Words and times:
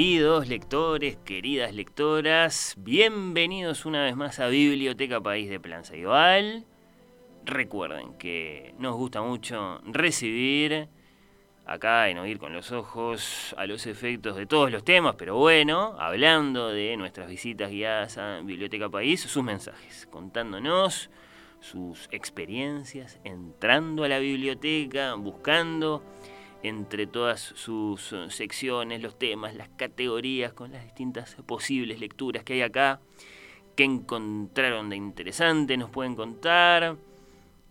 Queridos 0.00 0.48
lectores, 0.48 1.18
queridas 1.26 1.74
lectoras, 1.74 2.74
bienvenidos 2.78 3.84
una 3.84 4.02
vez 4.02 4.16
más 4.16 4.40
a 4.40 4.46
Biblioteca 4.46 5.20
País 5.20 5.50
de 5.50 5.60
Plan 5.60 5.82
Igual. 5.92 6.64
Recuerden 7.44 8.14
que 8.16 8.74
nos 8.78 8.96
gusta 8.96 9.20
mucho 9.20 9.78
recibir 9.84 10.88
acá 11.66 12.08
en 12.08 12.16
Oír 12.16 12.38
con 12.38 12.54
los 12.54 12.72
Ojos 12.72 13.54
a 13.58 13.66
los 13.66 13.86
efectos 13.86 14.36
de 14.36 14.46
todos 14.46 14.72
los 14.72 14.84
temas, 14.84 15.16
pero 15.18 15.36
bueno, 15.36 15.94
hablando 15.98 16.70
de 16.70 16.96
nuestras 16.96 17.28
visitas 17.28 17.70
guiadas 17.70 18.16
a 18.16 18.40
Biblioteca 18.40 18.88
País, 18.88 19.20
sus 19.20 19.44
mensajes, 19.44 20.08
contándonos 20.10 21.10
sus 21.60 22.08
experiencias, 22.10 23.20
entrando 23.22 24.04
a 24.04 24.08
la 24.08 24.18
biblioteca, 24.18 25.12
buscando 25.16 26.02
entre 26.62 27.06
todas 27.06 27.40
sus 27.40 28.12
eh, 28.12 28.30
secciones, 28.30 29.02
los 29.02 29.18
temas, 29.18 29.54
las 29.54 29.68
categorías, 29.70 30.52
con 30.52 30.72
las 30.72 30.84
distintas 30.84 31.34
posibles 31.46 32.00
lecturas 32.00 32.44
que 32.44 32.54
hay 32.54 32.62
acá, 32.62 33.00
que 33.76 33.84
encontraron 33.84 34.90
de 34.90 34.96
interesante, 34.96 35.76
nos 35.76 35.90
pueden 35.90 36.14
contar. 36.14 36.96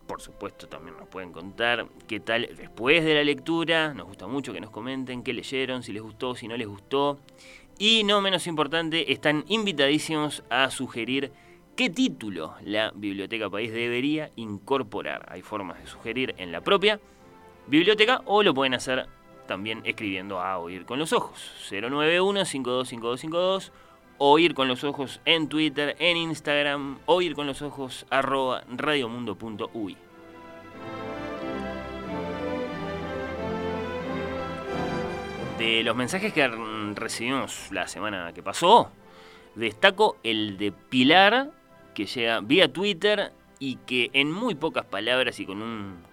Por 0.07 0.21
supuesto, 0.21 0.67
también 0.67 0.97
nos 0.97 1.07
pueden 1.07 1.31
contar 1.31 1.87
qué 2.07 2.19
tal 2.19 2.49
después 2.57 3.05
de 3.05 3.13
la 3.13 3.23
lectura. 3.23 3.93
Nos 3.93 4.07
gusta 4.07 4.25
mucho 4.25 4.51
que 4.51 4.59
nos 4.59 4.71
comenten 4.71 5.21
qué 5.21 5.33
leyeron, 5.33 5.83
si 5.83 5.93
les 5.93 6.01
gustó, 6.01 6.35
si 6.35 6.47
no 6.47 6.57
les 6.57 6.67
gustó. 6.67 7.19
Y 7.77 8.03
no 8.03 8.19
menos 8.19 8.47
importante, 8.47 9.11
están 9.13 9.45
invitadísimos 9.47 10.43
a 10.49 10.71
sugerir 10.71 11.31
qué 11.75 11.91
título 11.91 12.55
la 12.63 12.91
Biblioteca 12.95 13.49
País 13.49 13.71
debería 13.71 14.31
incorporar. 14.35 15.27
Hay 15.29 15.43
formas 15.43 15.79
de 15.79 15.87
sugerir 15.87 16.33
en 16.39 16.51
la 16.51 16.61
propia 16.61 16.99
biblioteca 17.69 18.21
o 18.25 18.43
lo 18.43 18.53
pueden 18.53 18.73
hacer 18.73 19.07
también 19.47 19.81
escribiendo 19.83 20.41
a 20.41 20.59
Oír 20.59 20.85
con 20.85 20.99
los 20.99 21.13
Ojos. 21.13 21.39
091-525252. 21.69 23.71
Oír 24.19 24.53
con 24.53 24.67
los 24.67 24.83
Ojos 24.83 25.21
en 25.25 25.49
Twitter, 25.49 25.95
en 25.99 26.17
Instagram. 26.17 26.99
Oír 27.05 27.33
con 27.33 27.47
los 27.47 27.61
Ojos 27.61 28.05
arroba 28.09 28.63
radiomundo.uy. 28.69 29.97
De 35.57 35.83
los 35.83 35.95
mensajes 35.95 36.31
que 36.31 36.47
recibimos 36.95 37.69
la 37.71 37.87
semana 37.87 38.31
que 38.33 38.43
pasó, 38.43 38.91
destaco 39.55 40.17
el 40.23 40.57
de 40.57 40.71
Pilar, 40.71 41.51
que 41.93 42.05
llega 42.05 42.39
vía 42.39 42.71
Twitter 42.71 43.33
y 43.57 43.75
que 43.77 44.09
en 44.13 44.31
muy 44.31 44.55
pocas 44.55 44.85
palabras 44.85 45.39
y 45.39 45.45
con 45.45 45.61
un 45.61 46.08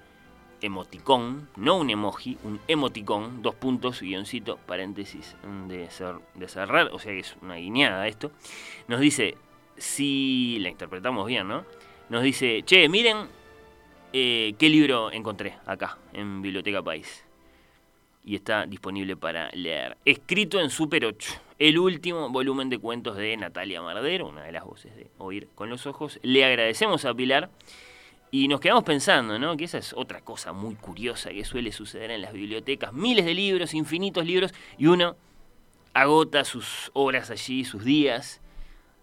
emoticón, 0.61 1.49
no 1.57 1.77
un 1.77 1.91
emoji, 1.91 2.39
un 2.45 2.61
emoticón, 2.69 3.43
dos 3.43 3.55
puntos, 3.55 4.01
guioncito, 4.01 4.59
paréntesis 4.67 5.37
de, 5.69 5.89
de 6.35 6.49
cerrar, 6.49 6.91
o 6.93 6.99
sea 6.99 7.13
que 7.13 7.21
es 7.21 7.37
una 7.43 7.57
guiñada 7.57 8.07
esto, 8.09 8.31
nos 8.89 9.01
dice, 9.01 9.37
si 9.77 10.59
la 10.61 10.69
interpretamos 10.69 11.27
bien, 11.27 11.49
¿no? 11.49 11.65
Nos 12.09 12.23
dice, 12.23 12.63
che, 12.65 12.89
miren 12.89 13.27
eh, 14.13 14.55
qué 14.59 14.69
libro 14.69 15.11
encontré 15.11 15.59
acá, 15.67 15.99
en 16.13 16.41
Biblioteca 16.41 16.83
País. 16.83 17.25
Y 18.25 18.35
está 18.35 18.67
disponible 18.67 19.17
para 19.17 19.51
leer. 19.51 19.99
Escrito 20.05 20.61
en 20.61 20.71
Super 20.71 21.05
8, 21.05 21.35
el 21.59 21.79
último 21.79 22.29
volumen 22.31 22.69
de 22.71 22.79
cuentos 22.79 23.17
de 23.17 23.37
Natalia 23.37 23.83
Mardero, 23.83 24.27
una 24.27 24.43
de 24.43 24.53
las 24.53 24.65
voces 24.65 24.97
de 24.97 25.11
Oír 25.19 25.49
con 25.55 25.71
los 25.71 25.87
Ojos. 25.87 26.19
Le 26.23 26.45
agradecemos 26.45 27.05
a 27.05 27.15
Pilar 27.15 27.51
y 28.37 28.49
nos 28.49 28.61
quedamos 28.61 28.85
pensando, 28.85 29.39
¿no? 29.39 29.57
Que 29.57 29.65
esa 29.65 29.79
es 29.79 29.95
otra 29.95 30.21
cosa 30.21 30.53
muy 30.53 30.75
curiosa 30.75 31.31
que 31.31 31.43
suele 31.43 31.73
suceder 31.73 32.11
en 32.11 32.21
las 32.21 32.35
bibliotecas. 32.35 32.93
Miles 32.93 33.25
de 33.25 33.33
libros, 33.33 33.73
infinitos 33.73 34.27
libros, 34.27 34.53
y 34.77 34.89
uno 34.89 35.17
agota 35.95 36.45
sus 36.45 36.91
horas 36.93 37.31
allí, 37.31 37.65
sus 37.65 37.83
días, 37.83 38.43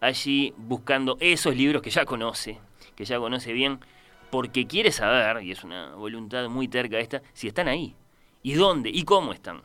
allí 0.01 0.53
buscando 0.55 1.17
esos 1.19 1.55
libros 1.55 1.81
que 1.81 1.89
ya 1.89 2.05
conoce, 2.05 2.59
que 2.95 3.05
ya 3.05 3.17
conoce 3.17 3.53
bien, 3.53 3.79
porque 4.29 4.67
quiere 4.67 4.91
saber, 4.91 5.43
y 5.43 5.49
es 5.49 5.63
una 5.63 5.95
voluntad 5.95 6.47
muy 6.47 6.67
terca 6.67 6.99
esta, 6.99 7.23
si 7.33 7.47
están 7.47 7.67
ahí, 7.67 7.95
y 8.43 8.53
dónde, 8.53 8.91
y 8.91 9.01
cómo 9.01 9.33
están. 9.33 9.63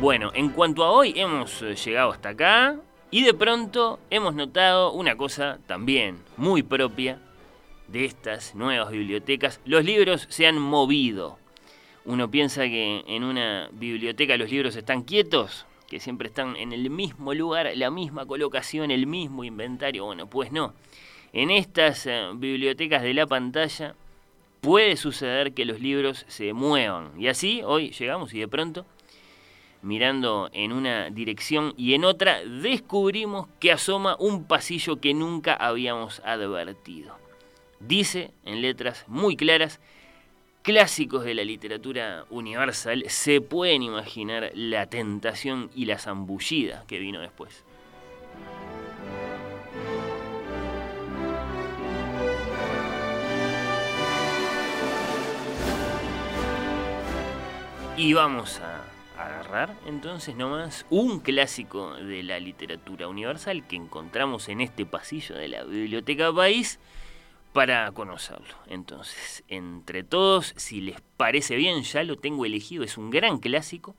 Bueno, 0.00 0.32
en 0.34 0.48
cuanto 0.48 0.82
a 0.82 0.90
hoy, 0.90 1.12
hemos 1.14 1.62
eh, 1.62 1.76
llegado 1.76 2.10
hasta 2.10 2.30
acá. 2.30 2.80
Y 3.12 3.24
de 3.24 3.34
pronto 3.34 3.98
hemos 4.10 4.36
notado 4.36 4.92
una 4.92 5.16
cosa 5.16 5.58
también 5.66 6.18
muy 6.36 6.62
propia 6.62 7.18
de 7.88 8.04
estas 8.04 8.54
nuevas 8.54 8.92
bibliotecas. 8.92 9.60
Los 9.64 9.84
libros 9.84 10.26
se 10.30 10.46
han 10.46 10.58
movido. 10.58 11.36
Uno 12.04 12.30
piensa 12.30 12.62
que 12.62 13.02
en 13.08 13.24
una 13.24 13.68
biblioteca 13.72 14.36
los 14.36 14.48
libros 14.48 14.76
están 14.76 15.02
quietos, 15.02 15.66
que 15.88 15.98
siempre 15.98 16.28
están 16.28 16.54
en 16.54 16.72
el 16.72 16.88
mismo 16.88 17.34
lugar, 17.34 17.72
la 17.74 17.90
misma 17.90 18.26
colocación, 18.26 18.92
el 18.92 19.08
mismo 19.08 19.42
inventario. 19.42 20.04
Bueno, 20.04 20.28
pues 20.28 20.52
no. 20.52 20.72
En 21.32 21.50
estas 21.50 22.06
eh, 22.06 22.28
bibliotecas 22.34 23.02
de 23.02 23.14
la 23.14 23.26
pantalla 23.26 23.96
puede 24.60 24.96
suceder 24.96 25.52
que 25.52 25.64
los 25.64 25.80
libros 25.80 26.24
se 26.28 26.52
muevan. 26.52 27.20
Y 27.20 27.26
así 27.26 27.62
hoy 27.64 27.90
llegamos 27.90 28.32
y 28.34 28.38
de 28.38 28.46
pronto 28.46 28.86
mirando 29.82 30.50
en 30.52 30.72
una 30.72 31.10
dirección 31.10 31.74
y 31.76 31.94
en 31.94 32.04
otra, 32.04 32.44
descubrimos 32.44 33.48
que 33.58 33.72
asoma 33.72 34.16
un 34.18 34.44
pasillo 34.44 35.00
que 35.00 35.14
nunca 35.14 35.54
habíamos 35.54 36.20
advertido. 36.20 37.16
Dice, 37.80 38.32
en 38.44 38.60
letras 38.60 39.04
muy 39.08 39.36
claras, 39.36 39.80
clásicos 40.62 41.24
de 41.24 41.34
la 41.34 41.44
literatura 41.44 42.26
universal, 42.30 43.04
se 43.08 43.40
pueden 43.40 43.82
imaginar 43.82 44.50
la 44.54 44.86
tentación 44.86 45.70
y 45.74 45.86
la 45.86 45.98
zambullida 45.98 46.84
que 46.86 46.98
vino 46.98 47.20
después. 47.20 47.64
Y 57.96 58.14
vamos 58.14 58.60
a 58.60 58.82
agarrar 59.26 59.76
entonces 59.86 60.36
nomás 60.36 60.86
un 60.90 61.20
clásico 61.20 61.94
de 61.94 62.22
la 62.22 62.38
literatura 62.40 63.08
universal 63.08 63.66
que 63.66 63.76
encontramos 63.76 64.48
en 64.48 64.60
este 64.60 64.86
pasillo 64.86 65.34
de 65.36 65.48
la 65.48 65.64
Biblioteca 65.64 66.32
País 66.32 66.78
para 67.52 67.90
conocerlo. 67.92 68.54
Entonces, 68.68 69.44
entre 69.48 70.02
todos, 70.04 70.54
si 70.56 70.80
les 70.80 71.00
parece 71.16 71.56
bien, 71.56 71.82
ya 71.82 72.04
lo 72.04 72.16
tengo 72.16 72.44
elegido, 72.44 72.84
es 72.84 72.96
un 72.96 73.10
gran 73.10 73.38
clásico 73.38 73.96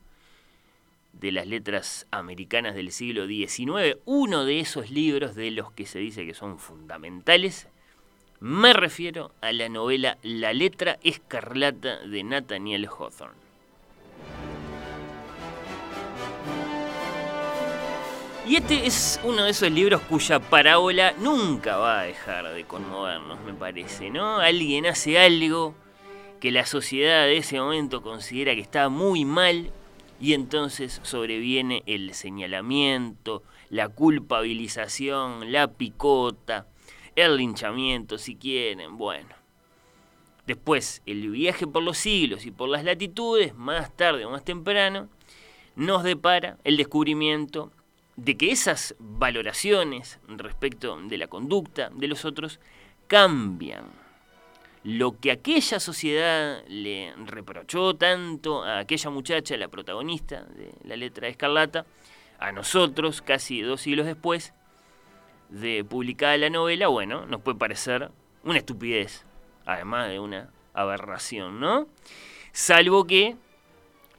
de 1.12 1.32
las 1.32 1.46
letras 1.46 2.06
americanas 2.10 2.74
del 2.74 2.90
siglo 2.90 3.26
XIX, 3.26 3.98
uno 4.06 4.44
de 4.44 4.60
esos 4.60 4.90
libros 4.90 5.34
de 5.34 5.50
los 5.50 5.70
que 5.72 5.86
se 5.86 5.98
dice 5.98 6.26
que 6.26 6.34
son 6.34 6.58
fundamentales 6.58 7.68
Me 8.40 8.72
refiero 8.72 9.32
a 9.40 9.52
la 9.52 9.68
novela 9.68 10.18
La 10.22 10.52
letra 10.52 10.98
escarlata 11.02 11.98
de 12.00 12.24
Nathaniel 12.24 12.88
Hawthorne. 12.88 13.41
Y 18.44 18.56
este 18.56 18.86
es 18.86 19.20
uno 19.22 19.44
de 19.44 19.50
esos 19.52 19.70
libros 19.70 20.02
cuya 20.02 20.40
parábola 20.40 21.14
nunca 21.20 21.76
va 21.76 22.00
a 22.00 22.04
dejar 22.04 22.52
de 22.52 22.64
conmovernos, 22.64 23.40
me 23.42 23.54
parece, 23.54 24.10
¿no? 24.10 24.38
Alguien 24.38 24.84
hace 24.86 25.16
algo 25.16 25.76
que 26.40 26.50
la 26.50 26.66
sociedad 26.66 27.26
de 27.26 27.36
ese 27.36 27.60
momento 27.60 28.02
considera 28.02 28.52
que 28.56 28.60
está 28.60 28.88
muy 28.88 29.24
mal 29.24 29.70
y 30.20 30.32
entonces 30.34 30.98
sobreviene 31.04 31.84
el 31.86 32.14
señalamiento, 32.14 33.44
la 33.70 33.88
culpabilización, 33.88 35.52
la 35.52 35.68
picota, 35.68 36.66
el 37.14 37.36
linchamiento, 37.36 38.18
si 38.18 38.34
quieren, 38.34 38.98
bueno. 38.98 39.36
Después, 40.48 41.00
el 41.06 41.30
viaje 41.30 41.68
por 41.68 41.84
los 41.84 41.96
siglos 41.96 42.44
y 42.44 42.50
por 42.50 42.68
las 42.68 42.82
latitudes, 42.82 43.54
más 43.54 43.96
tarde 43.96 44.24
o 44.24 44.30
más 44.30 44.44
temprano, 44.44 45.08
nos 45.76 46.02
depara 46.02 46.58
el 46.64 46.76
descubrimiento 46.76 47.70
de 48.22 48.36
que 48.36 48.52
esas 48.52 48.94
valoraciones 49.00 50.20
respecto 50.28 50.96
de 50.96 51.18
la 51.18 51.26
conducta 51.26 51.90
de 51.92 52.06
los 52.06 52.24
otros 52.24 52.60
cambian. 53.08 53.84
Lo 54.84 55.18
que 55.18 55.32
aquella 55.32 55.80
sociedad 55.80 56.62
le 56.68 57.14
reprochó 57.26 57.94
tanto 57.94 58.62
a 58.62 58.80
aquella 58.80 59.10
muchacha, 59.10 59.56
la 59.56 59.68
protagonista 59.68 60.44
de 60.44 60.72
la 60.84 60.94
letra 60.94 61.26
de 61.26 61.32
Escarlata, 61.32 61.84
a 62.38 62.52
nosotros, 62.52 63.22
casi 63.22 63.60
dos 63.60 63.80
siglos 63.80 64.06
después 64.06 64.54
de 65.48 65.84
publicada 65.84 66.36
la 66.36 66.50
novela, 66.50 66.88
bueno, 66.88 67.26
nos 67.26 67.40
puede 67.40 67.58
parecer 67.58 68.10
una 68.44 68.58
estupidez, 68.58 69.24
además 69.66 70.08
de 70.08 70.20
una 70.20 70.50
aberración, 70.74 71.58
¿no? 71.60 71.88
Salvo 72.52 73.06
que 73.06 73.36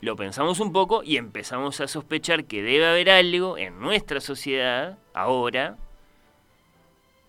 lo 0.03 0.17
pensamos 0.17 0.59
un 0.59 0.73
poco 0.73 1.01
y 1.01 1.15
empezamos 1.15 1.79
a 1.79 1.87
sospechar 1.87 2.43
que 2.43 2.61
debe 2.61 2.85
haber 2.85 3.09
algo 3.09 3.57
en 3.57 3.79
nuestra 3.79 4.19
sociedad 4.19 4.97
ahora 5.13 5.77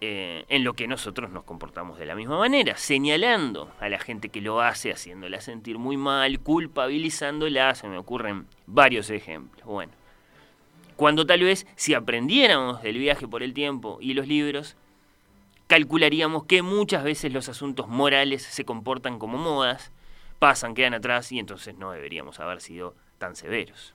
eh, 0.01 0.45
en 0.49 0.65
lo 0.65 0.73
que 0.73 0.89
nosotros 0.89 1.31
nos 1.31 1.45
comportamos 1.45 2.01
de 2.01 2.07
la 2.07 2.17
misma 2.17 2.37
manera, 2.37 2.77
señalando 2.77 3.73
a 3.79 3.89
la 3.89 4.01
gente 4.01 4.29
que 4.29 4.41
lo 4.41 4.61
hace, 4.61 4.91
haciéndola 4.91 5.41
sentir 5.41 5.79
muy 5.79 5.97
mal, 5.97 6.41
culpabilizándola, 6.41 7.77
se 7.77 7.87
me 7.87 7.97
ocurren 7.97 8.49
varios 8.67 9.09
ejemplos. 9.09 9.65
Bueno, 9.65 9.93
cuando 10.97 11.27
tal 11.27 11.43
vez 11.45 11.69
si 11.77 11.95
aprendiéramos 11.95 12.83
del 12.83 12.99
viaje 12.99 13.29
por 13.29 13.45
el 13.45 13.55
tiempo 13.55 13.99
y 14.01 14.15
los 14.15 14.27
libros, 14.27 14.77
calcularíamos 15.69 16.45
que 16.47 16.63
muchas 16.63 17.05
veces 17.05 17.33
los 17.33 17.49
asuntos 17.49 17.87
morales 17.87 18.43
se 18.43 18.65
comportan 18.65 19.21
como 19.21 19.39
modas, 19.39 19.93
pasan, 20.39 20.75
quedan 20.75 20.95
atrás 20.95 21.33
y 21.33 21.39
entonces 21.39 21.77
no 21.77 21.93
deberíamos 21.93 22.41
haber 22.41 22.61
sido 22.61 22.95
tan 23.19 23.37
severos. 23.37 23.95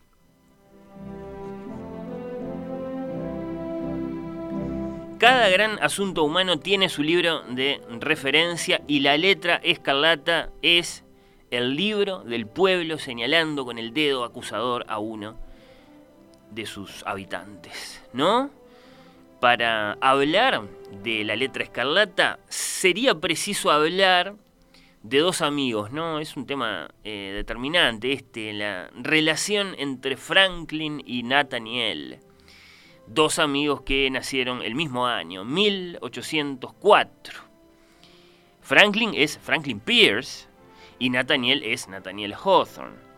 Cada 5.20 5.50
gran 5.50 5.84
asunto 5.84 6.24
humano 6.24 6.60
tiene 6.60 6.88
su 6.88 7.04
libro 7.04 7.42
de 7.42 7.82
referencia 8.00 8.82
y 8.88 9.02
la 9.02 9.18
letra 9.18 9.60
escarlata 9.62 10.50
es 10.62 11.04
el 11.52 11.76
libro 11.76 12.20
del 12.20 12.48
pueblo 12.48 12.98
señalando 12.98 13.66
con 13.66 13.78
el 13.78 13.94
dedo 13.94 14.24
acusador 14.24 14.86
a 14.88 15.00
uno 15.00 15.36
de 16.52 16.66
sus 16.66 17.06
habitantes, 17.06 18.02
¿no? 18.14 18.50
Para 19.42 19.98
hablar 20.00 20.62
de 21.04 21.26
la 21.26 21.36
letra 21.36 21.64
escarlata 21.64 22.40
sería 22.48 23.14
preciso 23.16 23.72
hablar 23.72 24.36
de 25.04 25.20
dos 25.20 25.42
amigos, 25.42 25.92
¿no? 25.92 26.20
Es 26.20 26.36
un 26.36 26.46
tema 26.46 26.90
eh, 27.04 27.32
determinante 27.36 28.12
este, 28.12 28.54
la 28.54 28.90
relación 28.94 29.76
entre 29.78 30.18
Franklin 30.18 31.02
y 31.06 31.24
Nathaniel. 31.24 32.20
Dos 33.08 33.40
amigos 33.40 33.82
que 33.82 34.10
nacieron 34.10 34.62
el 34.62 34.76
mismo 34.76 35.08
año, 35.08 35.46
1804. 35.46 37.40
Franklin 38.62 39.12
es 39.16 39.40
Franklin 39.40 39.80
Pierce 39.80 40.48
y 41.00 41.10
Nathaniel 41.10 41.64
es 41.64 41.88
Nathaniel 41.88 42.34
Hawthorne. 42.34 43.10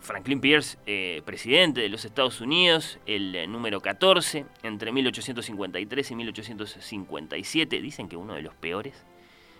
Franklin 0.00 0.40
Pierce, 0.40 0.78
eh, 0.84 1.22
presidente 1.24 1.80
de 1.80 1.88
los 1.88 2.04
Estados 2.04 2.42
Unidos, 2.42 2.98
el 3.06 3.34
eh, 3.34 3.46
número 3.46 3.80
14, 3.80 4.44
entre 4.62 4.92
1853 4.92 6.10
y 6.10 6.14
1857, 6.14 7.80
dicen 7.80 8.08
que 8.08 8.18
uno 8.18 8.34
de 8.34 8.42
los 8.42 8.54
peores 8.54 9.02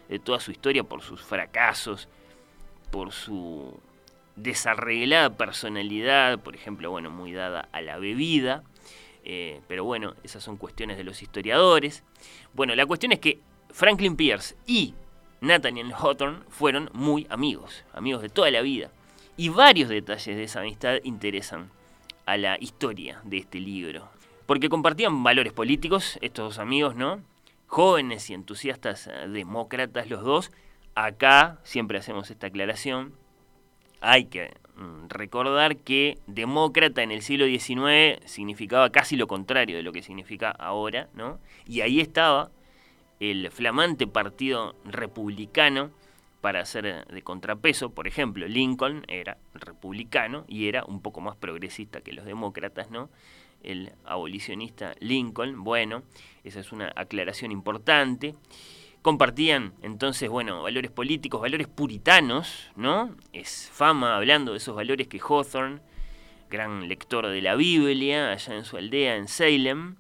de 0.09 0.19
toda 0.19 0.41
su 0.41 0.51
historia 0.51 0.85
por 0.85 1.03
sus 1.03 1.23
fracasos, 1.23 2.09
por 2.91 3.13
su 3.13 3.79
desarreglada 4.37 5.31
personalidad, 5.31 6.41
por 6.41 6.55
ejemplo, 6.55 6.91
bueno, 6.91 7.11
muy 7.11 7.33
dada 7.33 7.69
a 7.73 7.81
la 7.81 7.99
bebida, 7.99 8.65
eh, 9.25 9.61
pero 9.69 9.85
bueno, 9.85 10.15
esas 10.23 10.43
son 10.43 10.57
cuestiones 10.57 10.97
de 10.97 11.05
los 11.05 11.23
historiadores. 11.23 12.03
Bueno, 12.53 12.75
la 12.75 12.87
cuestión 12.87 13.13
es 13.13 13.21
que 13.21 13.41
Franklin 13.71 14.17
Pierce 14.17 14.57
y 14.67 14.95
Nathaniel 15.41 15.93
Hawthorne 15.93 16.41
fueron 16.49 16.91
muy 16.93 17.27
amigos, 17.31 17.85
amigos 17.93 18.23
de 18.23 18.29
toda 18.29 18.51
la 18.51 18.63
vida, 18.63 18.91
y 19.37 19.49
varios 19.49 19.89
detalles 19.89 20.37
de 20.37 20.45
esa 20.45 20.61
amistad 20.61 20.99
interesan 21.05 21.71
a 22.27 22.37
la 22.37 22.57
historia 22.61 23.21
de 23.25 23.39
este 23.39 23.61
libro, 23.61 24.09
porque 24.47 24.69
compartían 24.69 25.23
valores 25.23 25.53
políticos, 25.53 26.19
estos 26.23 26.45
dos 26.45 26.59
amigos, 26.59 26.95
¿no? 26.95 27.21
Jóvenes 27.75 28.31
y 28.31 28.35
entusiastas 28.35 29.09
eh, 29.09 29.27
demócratas 29.27 30.09
los 30.09 30.23
dos. 30.23 30.53
Acá 30.95 31.59
siempre 31.65 31.99
hacemos 31.99 32.31
esta 32.31 32.47
aclaración. 32.47 33.15
Hay 34.01 34.27
que 34.27 34.55
mm, 34.77 35.09
recordar 35.09 35.79
que 35.79 36.19
demócrata 36.29 37.03
en 37.03 37.11
el 37.11 37.23
siglo 37.23 37.47
XIX 37.47 38.21
significaba 38.31 38.91
casi 38.91 39.17
lo 39.17 39.27
contrario 39.27 39.77
de 39.77 39.83
lo 39.83 39.91
que 39.91 40.03
significa 40.03 40.51
ahora, 40.53 41.09
¿no? 41.15 41.41
Y 41.67 41.81
ahí 41.81 41.99
estaba 41.99 42.53
el 43.19 43.51
flamante 43.51 44.07
partido 44.07 44.77
republicano 44.85 45.91
para 46.41 46.61
hacer 46.61 47.05
de 47.07 47.23
contrapeso. 47.23 47.91
Por 47.91 48.07
ejemplo, 48.07 48.47
Lincoln 48.47 49.03
era 49.09 49.37
republicano 49.53 50.45
y 50.47 50.69
era 50.69 50.85
un 50.85 51.01
poco 51.01 51.21
más 51.21 51.35
progresista 51.35 52.03
que 52.03 52.13
los 52.13 52.25
demócratas, 52.25 52.89
¿no? 52.93 53.11
El 53.65 53.93
abolicionista 54.05 54.95
Lincoln. 55.01 55.65
Bueno, 55.65 56.03
esa 56.45 56.61
es 56.61 56.73
una 56.73 56.93
aclaración 56.95 57.53
importante. 57.53 58.35
Compartían 59.03 59.75
entonces, 59.83 60.31
bueno, 60.31 60.63
valores 60.63 60.91
políticos, 60.91 61.41
valores 61.41 61.69
puritanos, 61.69 62.71
¿no? 62.77 63.15
Es 63.33 63.71
fama 63.73 64.17
hablando 64.17 64.53
de 64.53 64.59
esos 64.59 64.75
valores 64.75 65.09
que 65.09 65.21
Hawthorne, 65.21 65.81
gran 66.51 66.89
lector 66.89 67.27
de 67.27 67.43
la 67.43 67.55
Biblia, 67.55 68.33
allá 68.33 68.55
en 68.55 68.65
su 68.65 68.77
aldea 68.77 69.17
en 69.17 69.29
Salem, 69.29 69.97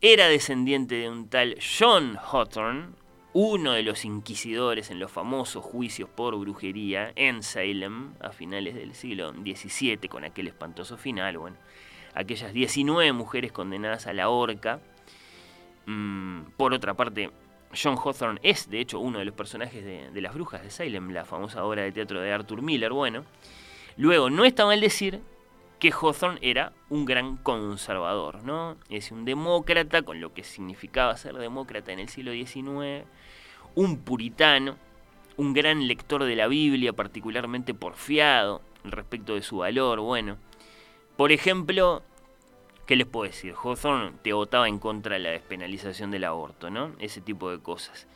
era 0.00 0.28
descendiente 0.28 0.94
de 0.94 1.10
un 1.10 1.28
tal 1.28 1.58
John 1.60 2.16
Hawthorne, 2.16 2.90
uno 3.32 3.72
de 3.72 3.82
los 3.82 4.04
inquisidores 4.04 4.90
en 4.90 5.00
los 5.00 5.10
famosos 5.10 5.64
juicios 5.64 6.08
por 6.08 6.36
brujería 6.38 7.12
en 7.16 7.42
Salem 7.42 8.14
a 8.20 8.30
finales 8.30 8.74
del 8.76 8.94
siglo 8.94 9.32
XVII, 9.32 10.08
con 10.08 10.24
aquel 10.24 10.46
espantoso 10.46 10.96
final, 10.96 11.38
bueno 11.38 11.56
aquellas 12.18 12.52
19 12.52 13.12
mujeres 13.12 13.52
condenadas 13.52 14.06
a 14.06 14.12
la 14.12 14.28
horca. 14.28 14.80
Mm, 15.86 16.50
por 16.56 16.74
otra 16.74 16.94
parte, 16.94 17.30
John 17.80 17.96
Hawthorne 17.96 18.40
es, 18.42 18.68
de 18.68 18.80
hecho, 18.80 18.98
uno 18.98 19.20
de 19.20 19.24
los 19.24 19.34
personajes 19.34 19.84
de, 19.84 20.20
Las 20.20 20.34
Brujas 20.34 20.62
de 20.62 20.70
Salem, 20.70 21.10
la 21.10 21.24
famosa 21.24 21.64
obra 21.64 21.82
de 21.82 21.92
teatro 21.92 22.20
de 22.20 22.32
Arthur 22.32 22.60
Miller. 22.60 22.92
Bueno, 22.92 23.24
luego, 23.96 24.30
no 24.30 24.44
está 24.44 24.66
mal 24.66 24.80
decir 24.80 25.20
que 25.78 25.92
Hawthorne 25.92 26.40
era 26.42 26.72
un 26.88 27.04
gran 27.04 27.36
conservador, 27.36 28.42
¿no? 28.42 28.76
Es 28.88 29.12
un 29.12 29.24
demócrata, 29.24 30.02
con 30.02 30.20
lo 30.20 30.34
que 30.34 30.42
significaba 30.42 31.16
ser 31.16 31.36
demócrata 31.36 31.92
en 31.92 32.00
el 32.00 32.08
siglo 32.08 32.32
XIX, 32.32 33.06
un 33.76 33.98
puritano, 33.98 34.76
un 35.36 35.52
gran 35.52 35.86
lector 35.86 36.24
de 36.24 36.34
la 36.34 36.48
Biblia, 36.48 36.92
particularmente 36.92 37.74
porfiado 37.74 38.60
respecto 38.82 39.36
de 39.36 39.42
su 39.42 39.58
valor, 39.58 40.00
bueno. 40.00 40.36
Por 41.16 41.32
ejemplo, 41.32 42.02
¿qué 42.88 42.96
les 42.96 43.06
puedo 43.06 43.30
decir? 43.30 43.54
Hawthorne 43.62 44.14
te 44.22 44.32
votaba 44.32 44.66
en 44.66 44.78
contra 44.78 45.12
de 45.16 45.20
la 45.20 45.30
despenalización 45.30 46.10
del 46.10 46.24
aborto, 46.24 46.70
¿no? 46.70 46.94
Ese 46.98 47.20
tipo 47.20 47.50
de 47.50 47.60
cosas. 47.60 48.08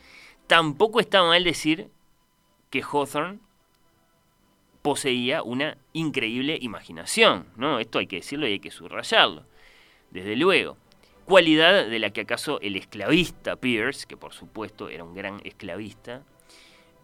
Tampoco 0.47 0.99
está 0.99 1.21
mal 1.21 1.43
decir 1.43 1.91
que 2.71 2.81
Hawthorne 2.81 3.37
poseía 4.81 5.43
una 5.43 5.77
increíble 5.93 6.57
imaginación, 6.59 7.45
¿no? 7.55 7.77
Esto 7.77 7.99
hay 7.99 8.07
que 8.07 8.15
decirlo 8.15 8.47
y 8.47 8.53
hay 8.53 8.59
que 8.59 8.71
subrayarlo, 8.71 9.45
desde 10.09 10.35
luego. 10.35 10.75
Cualidad 11.25 11.87
de 11.87 11.99
la 11.99 12.09
que 12.09 12.21
acaso 12.21 12.59
el 12.61 12.75
esclavista 12.75 13.55
Pierce, 13.55 14.07
que 14.07 14.17
por 14.17 14.33
supuesto 14.33 14.89
era 14.89 15.03
un 15.03 15.13
gran 15.13 15.39
esclavista, 15.43 16.23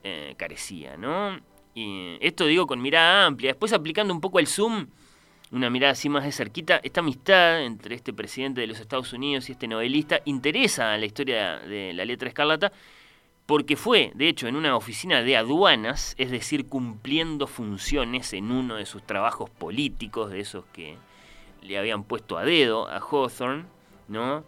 eh, 0.04 0.34
carecía, 0.38 0.98
¿no? 0.98 1.40
Y 1.76 2.18
esto 2.20 2.48
digo 2.48 2.66
con 2.66 2.82
mirada 2.82 3.28
amplia. 3.28 3.52
Después 3.52 3.74
aplicando 3.74 4.12
un 4.12 4.22
poco 4.22 4.40
el 4.40 4.48
zoom, 4.48 4.88
una 5.51 5.70
mirada 5.70 5.94
así 5.94 6.10
más 6.10 6.24
de 6.24 6.32
cerquita, 6.32 6.79
esta 6.84 7.00
amistad 7.00 7.63
entre 7.63 7.96
este 7.96 8.13
presidente 8.13 8.62
de 8.62 8.68
los 8.68 8.79
Estados 8.79 9.13
Unidos 9.13 9.50
y 9.50 9.53
este 9.53 9.68
novelista 9.68 10.22
interesa 10.25 10.94
a 10.94 10.98
la 10.98 11.06
historia 11.06 11.60
de 11.60 11.94
la 11.94 12.06
letra 12.06 12.29
escarlata 12.29 12.72
porque 13.46 13.75
fue, 13.75 14.12
de 14.13 14.27
hecho, 14.27 14.48
en 14.48 14.56
una 14.56 14.75
oficina 14.75 15.24
de 15.24 15.36
aduanas, 15.36 16.13
es 16.20 16.29
decir, 16.29 16.68
cumpliendo 16.68 17.48
funciones 17.48 18.32
en 18.34 18.51
uno 18.51 18.75
de 18.75 18.86
sus 18.86 19.01
trabajos 19.01 19.50
políticos, 19.50 20.29
de 20.29 20.41
esos 20.41 20.65
que 20.65 20.98
le 21.63 21.79
habían 21.79 22.03
puesto 22.03 22.38
a 22.38 22.46
dedo 22.46 22.88
a 22.88 23.00
Hawthorne, 23.00 23.65
¿no? 24.08 24.44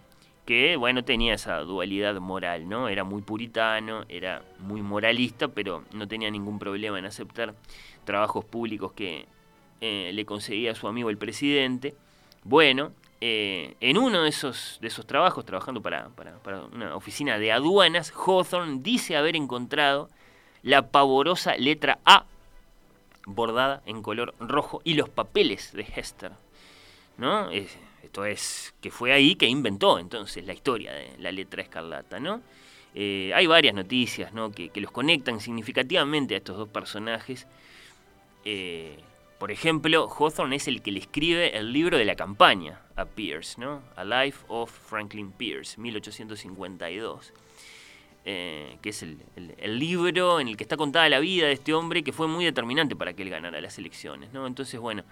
que 0.45 0.75
bueno, 0.75 1.03
tenía 1.03 1.33
esa 1.33 1.59
dualidad 1.59 2.19
moral, 2.19 2.67
¿no? 2.67 2.89
Era 2.89 3.03
muy 3.03 3.21
puritano, 3.21 4.03
era 4.09 4.43
muy 4.59 4.81
moralista, 4.81 5.47
pero 5.47 5.83
no 5.93 6.07
tenía 6.07 6.29
ningún 6.29 6.59
problema 6.59 6.99
en 6.99 7.05
aceptar 7.05 7.55
trabajos 8.03 8.43
públicos 8.45 8.91
que 8.93 9.27
eh, 9.81 10.11
le 10.13 10.25
conseguía 10.25 10.71
a 10.71 10.75
su 10.75 10.87
amigo 10.87 11.09
el 11.09 11.17
presidente. 11.17 11.95
Bueno, 12.43 12.91
eh, 13.19 13.75
en 13.79 13.97
uno 13.97 14.23
de 14.23 14.29
esos, 14.29 14.77
de 14.81 14.87
esos 14.87 15.05
trabajos, 15.05 15.45
trabajando 15.45 15.81
para, 15.81 16.09
para, 16.09 16.37
una 16.71 16.95
oficina 16.95 17.37
de 17.37 17.51
aduanas, 17.51 18.11
Hawthorne 18.11 18.79
dice 18.81 19.17
haber 19.17 19.35
encontrado 19.35 20.09
la 20.63 20.87
pavorosa 20.89 21.55
letra 21.57 21.99
A 22.05 22.25
bordada 23.25 23.81
en 23.85 24.01
color 24.01 24.33
rojo 24.39 24.81
y 24.83 24.95
los 24.95 25.09
papeles 25.09 25.73
de 25.73 25.85
Hester. 25.95 26.31
¿No? 27.17 27.51
esto 27.51 28.25
es 28.25 28.73
que 28.81 28.89
fue 28.89 29.13
ahí 29.13 29.35
que 29.35 29.45
inventó 29.45 29.99
entonces 29.99 30.45
la 30.45 30.53
historia 30.53 30.91
de 30.91 31.13
la 31.19 31.31
letra 31.31 31.61
escarlata, 31.61 32.19
¿no? 32.19 32.41
Eh, 32.93 33.31
hay 33.33 33.47
varias 33.47 33.73
noticias 33.73 34.33
¿no? 34.33 34.51
que, 34.51 34.69
los 34.75 34.91
conectan 34.91 35.39
significativamente 35.39 36.33
a 36.33 36.37
estos 36.37 36.57
dos 36.57 36.69
personajes. 36.69 37.47
Por 39.41 39.51
ejemplo, 39.51 40.07
Hawthorne 40.07 40.57
es 40.57 40.67
el 40.67 40.83
que 40.83 40.91
le 40.91 40.99
escribe 40.99 41.57
el 41.57 41.73
libro 41.73 41.97
de 41.97 42.05
la 42.05 42.13
campaña 42.13 42.79
a 42.95 43.05
Pierce, 43.05 43.59
¿no? 43.59 43.81
A 43.95 44.03
Life 44.03 44.45
of 44.47 44.69
Franklin 44.69 45.31
Pierce, 45.31 45.81
1852. 45.81 47.33
Eh, 48.23 48.77
que 48.83 48.89
es 48.89 49.01
el, 49.01 49.17
libro 49.79 50.39
en 50.39 50.47
el 50.47 50.57
que 50.57 50.63
está 50.63 50.77
contada 50.77 51.09
la 51.09 51.17
vida 51.17 51.47
de 51.47 51.53
este 51.53 51.73
hombre 51.73 52.03
que 52.03 52.11
fue 52.11 52.27
muy 52.27 52.45
determinante 52.45 52.95
para 52.95 53.13
que 53.13 53.23
él 53.23 53.31
ganara 53.31 53.59
las 53.59 53.79
elecciones. 53.79 54.31
¿no? 54.31 54.45
Entonces, 54.45 54.79
bueno, 54.79 55.03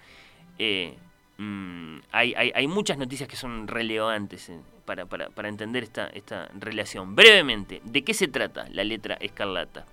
eh, 0.60 0.94
mm, 1.40 1.98
hay, 2.12 2.68
muchas 2.68 3.00
noticias 3.00 3.28
que 3.28 3.36
son 3.36 3.68
relevantes 3.68 4.50
eh, 4.50 4.60
para, 4.86 5.50
entender 5.50 5.82
esta, 5.82 6.06
esta 6.06 6.52
relación. 6.54 7.16
Brevemente, 7.16 7.82
¿de 7.84 8.04
qué 8.04 8.14
se 8.14 8.28
trata 8.28 8.68
la 8.70 8.84
letra 8.84 9.16
escarlata? 9.16 9.88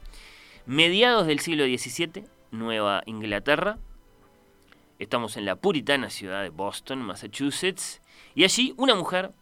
Mediados 0.66 1.26
del 1.26 1.38
siglo 1.40 1.64
XVII, 1.64 2.23
Nueva 2.50 3.02
Inglaterra, 3.07 3.78
Estamos 4.99 5.37
en 5.37 5.45
la 5.45 5.57
puritana 5.57 6.09
ciudad 6.09 6.43
de 6.43 6.49
Boston, 6.49 7.03
Massachusetts, 7.03 8.00
y 8.35 8.45
allí 8.45 8.75
una 8.79 8.95
mujer, 8.95 9.33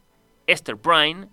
Esther 0.47 0.77
Prynne, 0.77 1.29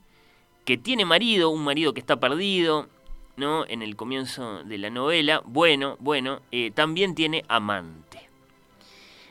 que 0.63 0.77
tiene 0.77 1.05
marido, 1.05 1.49
un 1.49 1.63
marido 1.63 1.93
que 1.93 1.99
está 1.99 2.19
perdido, 2.19 2.87
¿no? 3.35 3.65
En 3.67 3.81
el 3.81 3.95
comienzo 3.95 4.63
de 4.63 4.77
la 4.77 4.91
novela, 4.91 5.41
bueno, 5.45 5.97
bueno, 5.99 6.41
eh, 6.51 6.69
también 6.71 7.15
tiene 7.15 7.43
amante. 7.47 8.29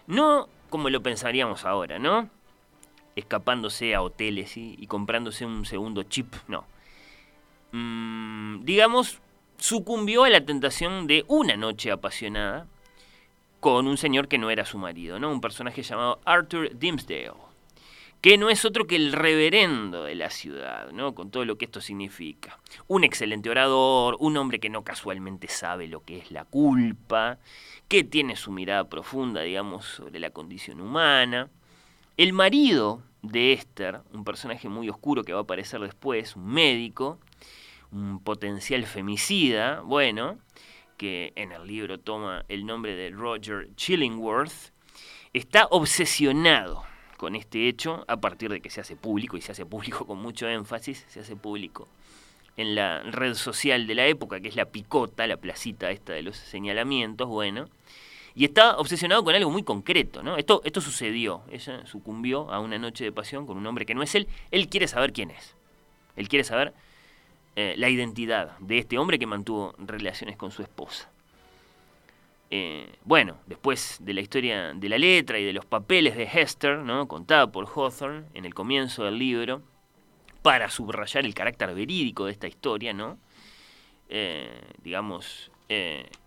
No 0.08 0.48
como 0.70 0.90
lo 0.90 1.02
pensaríamos 1.02 1.64
ahora, 1.64 1.98
¿no? 1.98 2.28
Escapándose 3.14 3.94
a 3.94 4.02
hoteles 4.02 4.56
y 4.56 4.86
comprándose 4.86 5.46
un 5.46 5.64
segundo 5.64 6.02
chip, 6.04 6.34
no. 6.48 6.64
Mm, 7.72 8.64
digamos, 8.64 9.20
sucumbió 9.58 10.24
a 10.24 10.30
la 10.30 10.44
tentación 10.44 11.06
de 11.06 11.24
una 11.28 11.56
noche 11.56 11.92
apasionada 11.92 12.66
con 13.60 13.86
un 13.86 13.96
señor 13.96 14.26
que 14.26 14.38
no 14.38 14.50
era 14.50 14.64
su 14.64 14.78
marido, 14.78 15.18
¿no? 15.18 15.30
Un 15.30 15.40
personaje 15.40 15.82
llamado 15.82 16.20
Arthur 16.24 16.76
Dimmesdale, 16.76 17.32
que 18.20 18.36
no 18.36 18.50
es 18.50 18.64
otro 18.64 18.86
que 18.86 18.96
el 18.96 19.12
reverendo 19.12 20.04
de 20.04 20.14
la 20.14 20.30
ciudad, 20.30 20.90
¿no? 20.92 21.14
Con 21.14 21.30
todo 21.30 21.44
lo 21.44 21.56
que 21.56 21.66
esto 21.66 21.80
significa. 21.80 22.58
Un 22.88 23.04
excelente 23.04 23.50
orador, 23.50 24.16
un 24.18 24.36
hombre 24.36 24.60
que 24.60 24.70
no 24.70 24.82
casualmente 24.82 25.48
sabe 25.48 25.88
lo 25.88 26.04
que 26.04 26.18
es 26.18 26.30
la 26.30 26.44
culpa, 26.44 27.38
que 27.88 28.04
tiene 28.04 28.36
su 28.36 28.50
mirada 28.50 28.88
profunda, 28.88 29.42
digamos, 29.42 29.84
sobre 29.84 30.20
la 30.20 30.30
condición 30.30 30.80
humana. 30.80 31.48
El 32.16 32.32
marido 32.32 33.02
de 33.22 33.52
Esther, 33.52 34.00
un 34.12 34.24
personaje 34.24 34.68
muy 34.68 34.88
oscuro 34.88 35.22
que 35.24 35.32
va 35.32 35.40
a 35.40 35.42
aparecer 35.42 35.80
después, 35.80 36.36
un 36.36 36.46
médico, 36.46 37.18
un 37.90 38.20
potencial 38.20 38.84
femicida, 38.86 39.80
bueno, 39.80 40.38
que 41.00 41.32
en 41.34 41.50
el 41.50 41.66
libro 41.66 41.98
toma 41.98 42.44
el 42.50 42.66
nombre 42.66 42.94
de 42.94 43.08
Roger 43.08 43.74
Chillingworth, 43.74 44.70
está 45.32 45.66
obsesionado 45.70 46.84
con 47.16 47.36
este 47.36 47.68
hecho 47.68 48.04
a 48.06 48.18
partir 48.18 48.50
de 48.50 48.60
que 48.60 48.68
se 48.68 48.82
hace 48.82 48.96
público, 48.96 49.38
y 49.38 49.40
se 49.40 49.52
hace 49.52 49.64
público 49.64 50.06
con 50.06 50.18
mucho 50.20 50.46
énfasis, 50.46 51.06
se 51.08 51.20
hace 51.20 51.36
público 51.36 51.88
en 52.58 52.74
la 52.74 53.02
red 53.02 53.32
social 53.32 53.86
de 53.86 53.94
la 53.94 54.08
época, 54.08 54.40
que 54.40 54.48
es 54.48 54.56
la 54.56 54.66
picota, 54.66 55.26
la 55.26 55.38
placita 55.38 55.90
esta 55.90 56.12
de 56.12 56.22
los 56.22 56.36
señalamientos, 56.36 57.26
bueno, 57.26 57.70
y 58.34 58.44
está 58.44 58.76
obsesionado 58.76 59.24
con 59.24 59.34
algo 59.34 59.50
muy 59.50 59.62
concreto, 59.62 60.22
¿no? 60.22 60.36
Esto, 60.36 60.60
esto 60.66 60.82
sucedió, 60.82 61.40
ella 61.50 61.86
sucumbió 61.86 62.52
a 62.52 62.60
una 62.60 62.76
noche 62.76 63.04
de 63.04 63.12
pasión 63.12 63.46
con 63.46 63.56
un 63.56 63.66
hombre 63.66 63.86
que 63.86 63.94
no 63.94 64.02
es 64.02 64.14
él, 64.14 64.28
él 64.50 64.68
quiere 64.68 64.86
saber 64.86 65.14
quién 65.14 65.30
es, 65.30 65.54
él 66.16 66.28
quiere 66.28 66.44
saber 66.44 66.74
eh, 67.56 67.74
la 67.76 67.88
identidad 67.88 68.56
de 68.60 68.78
este 68.78 68.96
hombre 68.96 69.18
que 69.18 69.26
mantuvo 69.26 69.74
relaciones 69.78 70.36
con 70.36 70.52
su 70.52 70.62
esposa. 70.62 71.10
Eh, 72.48 72.94
bueno, 73.04 73.38
después 73.46 73.98
de 74.00 74.14
la 74.14 74.20
historia 74.20 74.72
de 74.72 74.88
la 74.88 74.98
letra 74.98 75.38
y 75.38 75.44
de 75.44 75.52
los 75.52 75.64
papeles 75.64 76.16
de 76.16 76.24
Hester, 76.24 76.78
¿no? 76.78 77.08
contada 77.08 77.50
por 77.50 77.66
Hawthorne 77.66 78.26
en 78.34 78.44
el 78.44 78.54
comienzo 78.54 79.04
del 79.04 79.18
libro, 79.18 79.62
para 80.42 80.70
subrayar 80.70 81.24
el 81.24 81.34
carácter 81.34 81.74
verídico 81.74 82.26
de 82.26 82.32
esta 82.32 82.46
historia, 82.48 82.92
¿no? 82.92 83.18
Eh, 84.08 84.62
digamos, 84.82 85.50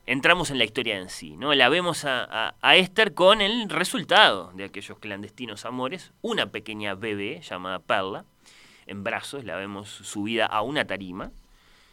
entramos 0.06 0.51
en 0.51 0.58
la 0.58 0.63
historia 0.63 0.98
en 0.98 1.10
sí, 1.10 1.36
¿no? 1.36 1.53
La 1.53 1.68
vemos 1.68 2.06
a, 2.06 2.56
a, 2.62 2.75
Esther 2.77 3.13
con 3.13 3.42
el 3.42 3.70
resultado 3.70 4.51
de 4.53 4.65
aquellos 4.65 5.00
clandestinos 5.00 5.65
amores, 5.65 6.13
una 6.22 6.51
pequeña 6.51 6.96
bebé 6.96 7.42
llamada 7.42 7.80
Perla, 7.80 8.25
en 8.88 9.04
brazos, 9.04 9.44
la 9.44 9.56
vemos 9.56 9.90
subida 9.90 10.46
a 10.46 10.62
una 10.62 10.86
tarima, 10.86 11.32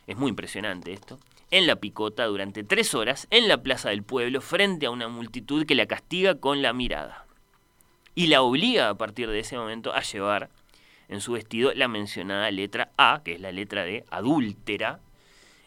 es 0.07 0.17
muy 0.17 0.31
impresionante 0.31 0.93
esto, 0.93 1.19
en 1.51 1.67
la 1.67 1.77
picota 1.77 2.27
durante 2.27 2.65
tres 2.65 2.95
horas 2.95 3.27
en 3.31 3.49
la 3.49 3.63
plaza 3.63 3.91
del 3.91 4.03
pueblo 4.03 4.41
frente 4.41 4.87
a 4.87 4.91
una 4.91 5.09
multitud 5.09 5.67
que 5.67 5.75
la 5.75 5.87
castiga 5.87 6.37
con 6.37 6.63
la 6.63 6.73
mirada 6.73 7.27
y 8.15 8.29
la 8.29 8.43
obliga 8.43 8.89
a 8.89 8.95
partir 8.95 9.29
de 9.29 9.41
ese 9.41 9.57
momento 9.57 9.93
a 9.93 10.03
llevar 10.03 10.51
en 11.09 11.21
su 11.21 11.33
vestido 11.33 11.73
la 11.75 11.89
mencionada 11.89 12.51
letra 12.51 12.91
A, 12.97 13.23
que 13.25 13.33
es 13.35 13.41
la 13.41 13.53
letra 13.53 13.85
de 13.85 14.05
adúltera, 14.11 15.01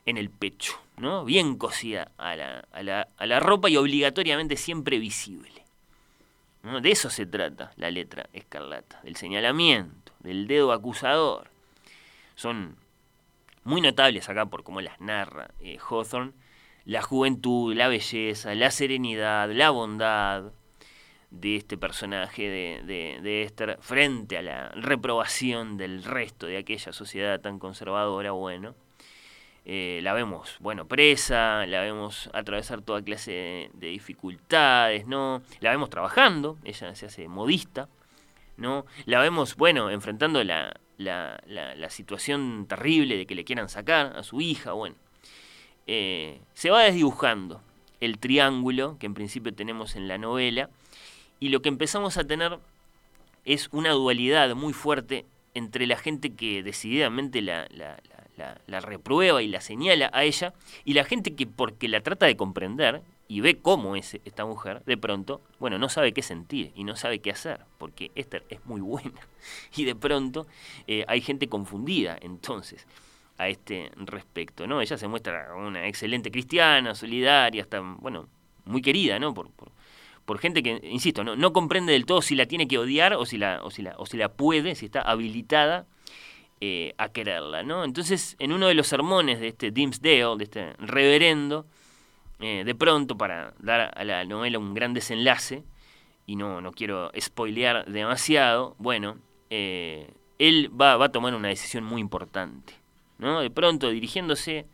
en 0.05 0.17
el 0.17 0.29
pecho, 0.29 0.73
¿no? 0.97 1.23
bien 1.23 1.57
cosida 1.57 2.11
a 2.17 2.35
la, 2.35 2.65
a 2.71 2.83
la, 2.83 3.07
a 3.17 3.25
la 3.25 3.39
ropa 3.39 3.69
y 3.69 3.77
obligatoriamente 3.77 4.57
siempre 4.57 4.99
visible. 4.99 5.63
De 6.81 6.91
eso 6.91 7.09
se 7.09 7.25
trata 7.25 7.71
la 7.77 7.91
letra 7.91 8.27
escarlata, 8.33 8.99
del 9.03 9.15
señalamiento 9.15 10.02
del 10.23 10.47
dedo 10.47 10.71
acusador. 10.71 11.49
Son 12.35 12.75
muy 13.63 13.81
notables 13.81 14.27
acá 14.29 14.45
por 14.45 14.63
cómo 14.63 14.81
las 14.81 14.99
narra 14.99 15.51
eh, 15.59 15.77
Hawthorne. 15.77 16.33
La 16.85 17.01
juventud, 17.01 17.73
la 17.73 17.87
belleza, 17.87 18.53
la 18.55 18.69
serenidad, 18.69 19.49
la 19.49 19.69
bondad 19.69 20.51
de 21.31 21.55
este 21.55 21.77
personaje 21.77 22.49
de, 22.49 23.19
de, 23.21 23.43
Esther 23.43 23.77
frente 23.81 24.37
a 24.37 24.41
la 24.41 24.69
reprobación 24.69 25.77
del 25.77 26.03
resto 26.03 26.45
de 26.45 26.57
aquella 26.57 26.91
sociedad 26.91 27.39
tan 27.39 27.57
conservadora, 27.57 28.31
bueno. 28.31 28.75
Eh, 29.65 30.01
la 30.03 30.11
vemos, 30.11 30.57
bueno, 30.59 30.85
presa, 30.85 31.65
la 31.67 31.79
vemos 31.79 32.29
atravesar 32.33 32.81
toda 32.81 33.01
clase 33.01 33.31
de, 33.31 33.71
de, 33.73 33.87
dificultades, 33.87 35.07
¿no? 35.07 35.41
La 35.61 35.71
vemos 35.71 35.89
trabajando, 35.89 36.57
ella 36.65 36.93
se 36.95 37.05
hace 37.05 37.29
modista, 37.29 37.87
¿no? 38.57 38.85
La 39.05 39.19
vemos, 39.19 39.55
bueno, 39.55 39.89
enfrentando 39.89 40.43
la, 40.43 40.79
la, 40.97 41.41
la, 41.45 41.89
situación 41.89 42.65
terrible 42.67 43.17
de 43.17 43.25
que 43.25 43.35
le 43.35 43.43
quieran 43.43 43.69
sacar 43.69 44.17
a 44.17 44.23
su 44.23 44.41
hija, 44.41 44.73
bueno. 44.73 44.95
Eh, 45.85 46.39
se 46.53 46.69
va 46.69 46.83
desdibujando 46.83 47.61
el 47.99 48.17
triángulo 48.17 48.97
que 48.99 49.05
en 49.05 49.13
principio 49.13 49.53
tenemos 49.53 49.95
en 49.95 50.07
la 50.07 50.17
novela 50.17 50.69
y 51.39 51.49
lo 51.49 51.61
que 51.61 51.69
empezamos 51.69 52.17
a 52.17 52.23
tener 52.23 52.57
es 53.43 53.67
una 53.71 53.91
dualidad 53.91 54.55
muy 54.55 54.71
fuerte 54.71 55.25
entre 55.53 55.85
la 55.87 55.97
gente 55.97 56.33
que 56.33 56.63
decididamente 56.63 57.41
la, 57.41 57.67
la, 57.69 57.99
la, 58.37 58.61
la, 58.65 58.79
reprueba 58.79 59.41
y 59.43 59.47
la 59.47 59.61
señala 59.61 60.09
a 60.13 60.23
ella 60.23 60.53
y 60.85 60.93
la 60.93 61.03
gente 61.03 61.35
que 61.35 61.45
porque 61.45 61.87
la 61.87 62.01
trata 62.01 62.25
de 62.25 62.37
comprender 62.37 63.01
y 63.27 63.41
ve 63.41 63.59
cómo 63.59 63.95
es 63.95 64.15
esta 64.25 64.45
mujer, 64.45 64.83
de 64.85 64.97
pronto, 64.97 65.41
bueno, 65.59 65.77
no 65.79 65.89
sabe 65.89 66.13
qué 66.13 66.21
sentir 66.21 66.71
y 66.75 66.83
no 66.83 66.95
sabe 66.95 67.19
qué 67.19 67.31
hacer, 67.31 67.61
porque 67.77 68.11
Esther 68.15 68.43
es 68.49 68.65
muy 68.65 68.81
buena. 68.81 69.19
Y 69.75 69.85
de 69.85 69.95
pronto 69.95 70.47
eh, 70.87 71.03
hay 71.07 71.21
gente 71.21 71.47
confundida 71.47 72.17
entonces 72.21 72.85
a 73.37 73.49
este 73.49 73.91
respecto, 73.95 74.67
¿no? 74.67 74.81
Ella 74.81 74.97
se 74.97 75.07
muestra 75.07 75.53
una 75.55 75.87
excelente 75.87 76.31
cristiana, 76.31 76.95
solidaria, 76.95 77.63
hasta, 77.63 77.79
bueno, 77.81 78.29
muy 78.65 78.81
querida, 78.81 79.19
¿no? 79.19 79.33
Por, 79.33 79.49
por, 80.25 80.39
gente 80.39 80.63
que, 80.63 80.79
insisto, 80.83 81.23
¿no? 81.23 81.53
comprende 81.53 81.93
del 81.93 82.05
todo 82.05 82.21
si 82.21 82.35
la 82.35 82.45
tiene 82.45 82.67
que 82.67 82.77
odiar 82.77 83.13
o 83.13 83.25
si 83.25 83.37
la, 83.37 83.63
o 83.63 83.71
si 83.71 83.81
la, 83.81 83.95
o 83.97 84.05
si 84.05 84.17
la 84.17 84.29
puede, 84.29 84.75
si 84.75 84.85
está 84.85 85.01
habilitada 85.01 85.85
eh, 86.61 86.93
a 86.97 87.09
quererla, 87.09 87.63
¿no? 87.63 87.83
Entonces, 87.83 88.35
en 88.39 88.53
uno 88.53 88.67
de 88.67 88.73
los 88.73 88.87
sermones 88.87 89.39
de 89.39 89.49
este 89.49 89.71
Dimsdale, 89.71 90.37
de 90.37 90.43
este 90.43 90.73
reverendo, 90.77 91.65
eh, 92.43 92.63
de 92.65 92.75
pronto, 92.75 93.17
para 93.17 93.53
dar 93.59 93.91
a 93.95 94.03
la 94.03 94.25
novela 94.25 94.59
un 94.59 94.73
gran 94.73 94.93
desenlace, 94.93 95.63
y 96.25 96.35
no, 96.35 96.61
no 96.61 96.71
quiero 96.71 97.11
spoilear 97.19 97.85
demasiado, 97.85 98.75
bueno, 98.77 99.17
eh, 99.49 100.13
él 100.39 100.69
va, 100.69 100.97
va, 100.97 101.05
a 101.05 101.11
tomar 101.11 101.33
una 101.35 101.47
decisión 101.47 101.83
muy 101.83 102.01
importante, 102.01 102.73
¿no? 103.17 103.41
De 103.41 103.49
pronto, 103.49 103.89
dirigiéndose 103.89 104.65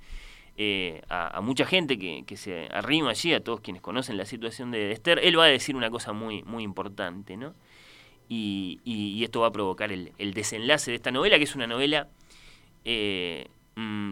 a, 1.09 1.39
mucha 1.41 1.65
gente 1.65 1.97
que, 1.97 2.25
que, 2.27 2.35
se 2.35 2.67
arrima 2.73 3.11
allí, 3.11 3.33
a 3.33 3.41
todos 3.41 3.61
quienes 3.61 3.81
conocen 3.81 4.17
la 4.17 4.25
situación 4.25 4.71
de 4.71 4.91
Esther, 4.91 5.19
él 5.23 5.39
va 5.39 5.45
a 5.45 5.47
decir 5.47 5.75
una 5.75 5.89
cosa 5.89 6.11
muy, 6.11 6.43
muy 6.43 6.63
importante, 6.63 7.37
¿no? 7.37 7.53
y, 8.29 9.23
esto 9.23 9.41
va 9.41 9.47
a 9.47 9.51
provocar 9.51 9.91
el, 9.91 10.33
desenlace 10.33 10.91
de 10.91 10.95
esta 10.95 11.11
novela, 11.11 11.37
que 11.37 11.43
es 11.43 11.55
una 11.55 11.67
novela 11.67 12.07
eh, 12.85 13.47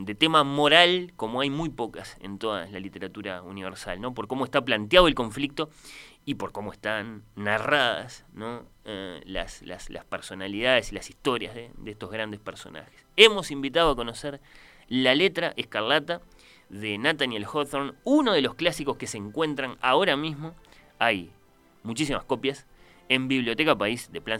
de 0.05 0.15
tema 0.15 0.43
moral 0.43 1.13
como 1.15 1.41
hay 1.41 1.49
muy 1.49 1.69
pocas 1.69 2.17
en 2.21 2.37
toda 2.39 2.67
la 2.67 2.79
literatura 2.79 3.41
universal, 3.41 3.99
¿no? 3.99 4.13
por 4.13 4.27
cómo 4.27 4.45
está 4.45 4.63
planteado 4.63 5.07
el 5.07 5.15
conflicto 5.15 5.69
y 6.25 6.35
por 6.35 6.51
cómo 6.51 6.71
están 6.71 7.23
narradas 7.35 8.25
¿no? 8.33 8.65
Eh, 8.85 9.21
las, 9.25 9.61
las, 9.63 9.89
personalidades 10.05 10.91
y 10.91 10.95
las 10.95 11.09
historias 11.09 11.55
de, 11.55 11.71
estos 11.85 12.11
grandes 12.11 12.39
personajes. 12.39 13.05
Hemos 13.15 13.51
invitado 13.51 13.91
a 13.91 13.95
conocer 13.95 14.39
La 14.87 15.15
letra 15.15 15.53
escarlata 15.57 16.21
de 16.69 16.97
Nathaniel 16.97 17.45
Hawthorne, 17.45 17.93
uno 18.03 18.33
de 18.33 18.41
los 18.41 18.55
clásicos 18.55 18.97
que 18.97 19.07
se 19.07 19.17
encuentran 19.17 19.77
ahora 19.81 20.17
mismo. 20.17 20.53
Hay 20.99 21.31
muchísimas 21.83 22.23
copias 22.23 22.65
en 23.09 23.27
Biblioteca 23.27 23.77
País 23.77 24.11
de 24.11 24.21
Plan. 24.21 24.39